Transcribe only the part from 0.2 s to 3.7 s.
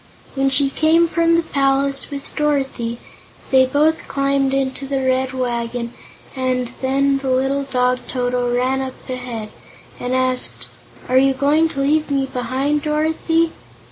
When she came from the palace with Dorothy, they